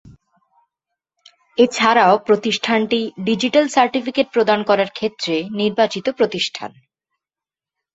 এছাড়াও 1.57 2.13
প্রতিষ্ঠানটি 2.25 2.99
digital 3.23 3.65
certificate 3.67 4.27
প্রদান 4.31 4.59
করার 4.63 4.89
ক্ষেত্রে 4.89 5.35
নির্বাচিত 5.51 6.05
প্রতিষ্ঠান। 6.09 6.71